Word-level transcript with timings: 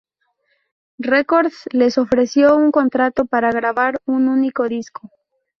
Records 1.07 1.59
les 1.81 1.99
ofreció 1.99 2.55
un 2.55 2.71
contrato 2.71 3.25
para 3.27 3.51
grabar 3.51 3.99
un 4.05 4.29
único 4.29 4.67
disco. 4.67 5.11